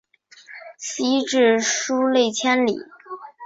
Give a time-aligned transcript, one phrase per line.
[0.79, 2.75] 西至疏勒千里。